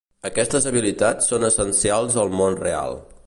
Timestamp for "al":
2.25-2.33